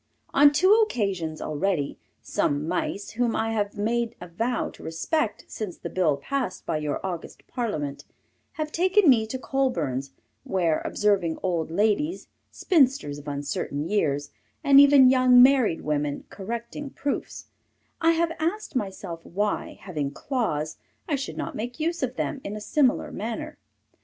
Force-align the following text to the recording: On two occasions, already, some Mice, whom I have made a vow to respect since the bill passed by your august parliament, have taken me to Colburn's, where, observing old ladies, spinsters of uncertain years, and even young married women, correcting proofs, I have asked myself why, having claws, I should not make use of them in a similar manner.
On 0.33 0.51
two 0.51 0.73
occasions, 0.81 1.43
already, 1.43 1.99
some 2.23 2.67
Mice, 2.67 3.11
whom 3.11 3.35
I 3.35 3.51
have 3.51 3.77
made 3.77 4.15
a 4.19 4.27
vow 4.27 4.71
to 4.71 4.81
respect 4.81 5.45
since 5.47 5.77
the 5.77 5.91
bill 5.91 6.17
passed 6.17 6.65
by 6.65 6.77
your 6.79 6.99
august 7.05 7.45
parliament, 7.45 8.05
have 8.53 8.71
taken 8.71 9.07
me 9.07 9.27
to 9.27 9.37
Colburn's, 9.37 10.09
where, 10.43 10.81
observing 10.83 11.37
old 11.43 11.69
ladies, 11.69 12.27
spinsters 12.49 13.19
of 13.19 13.27
uncertain 13.27 13.87
years, 13.87 14.31
and 14.63 14.79
even 14.79 15.11
young 15.11 15.39
married 15.43 15.81
women, 15.81 16.23
correcting 16.31 16.89
proofs, 16.89 17.45
I 18.01 18.13
have 18.13 18.31
asked 18.39 18.75
myself 18.75 19.23
why, 19.23 19.77
having 19.83 20.09
claws, 20.09 20.77
I 21.07 21.15
should 21.15 21.37
not 21.37 21.53
make 21.53 21.79
use 21.79 22.01
of 22.01 22.15
them 22.15 22.41
in 22.43 22.55
a 22.55 22.59
similar 22.59 23.11
manner. 23.11 23.59